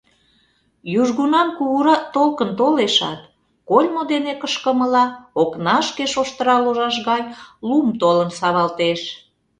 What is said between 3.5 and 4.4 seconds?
кольмо дене